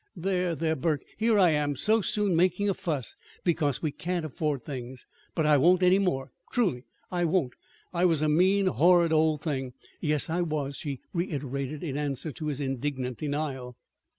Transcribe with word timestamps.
"There, 0.15 0.55
there, 0.55 0.75
Burke, 0.75 1.03
here 1.15 1.37
I 1.37 1.51
am, 1.51 1.75
so 1.75 2.01
soon, 2.01 2.35
making 2.35 2.67
a 2.67 2.73
fuss 2.73 3.15
because 3.43 3.83
we 3.83 3.91
can't 3.91 4.25
afford 4.25 4.65
things! 4.65 5.05
But 5.35 5.45
I 5.45 5.57
won't 5.57 5.83
any 5.83 5.99
more 5.99 6.31
truly 6.51 6.85
I 7.11 7.23
won't! 7.23 7.53
I 7.93 8.05
was 8.05 8.23
a 8.23 8.27
mean, 8.27 8.65
horrid 8.65 9.13
old 9.13 9.43
thing! 9.43 9.73
Yes, 9.99 10.27
I 10.27 10.41
was," 10.41 10.75
she 10.77 11.01
reiterated 11.13 11.83
in 11.83 11.97
answer 11.97 12.31
to 12.31 12.47
his 12.47 12.59
indignant 12.59 13.19
denial. 13.19 13.77